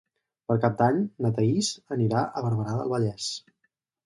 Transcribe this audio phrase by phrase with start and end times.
[0.51, 3.31] Per Cap d'Any na Thaís anirà a Barberà del Vallès.